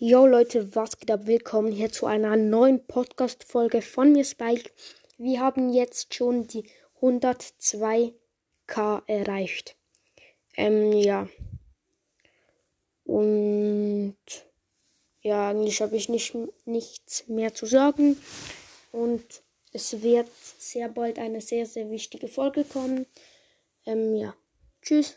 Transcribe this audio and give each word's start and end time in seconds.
Yo 0.00 0.26
Leute, 0.26 0.76
was 0.76 0.96
geht 0.96 1.10
ab? 1.10 1.26
Willkommen 1.26 1.72
hier 1.72 1.90
zu 1.90 2.06
einer 2.06 2.36
neuen 2.36 2.86
Podcast-Folge 2.86 3.82
von 3.82 4.12
mir, 4.12 4.22
Spike. 4.22 4.70
Wir 5.16 5.40
haben 5.40 5.70
jetzt 5.70 6.14
schon 6.14 6.46
die 6.46 6.62
102k 7.00 8.12
erreicht. 9.08 9.74
Ähm, 10.56 10.92
ja. 10.92 11.28
Und 13.06 14.16
ja, 15.22 15.48
eigentlich 15.48 15.82
habe 15.82 15.96
ich 15.96 16.08
nicht, 16.08 16.32
nichts 16.64 17.26
mehr 17.26 17.52
zu 17.52 17.66
sagen. 17.66 18.16
Und 18.92 19.24
es 19.72 20.00
wird 20.00 20.30
sehr 20.58 20.88
bald 20.88 21.18
eine 21.18 21.40
sehr, 21.40 21.66
sehr 21.66 21.90
wichtige 21.90 22.28
Folge 22.28 22.62
kommen. 22.62 23.04
Ähm, 23.84 24.14
ja. 24.14 24.32
Tschüss. 24.80 25.16